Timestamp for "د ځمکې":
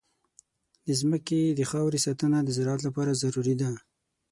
0.85-1.41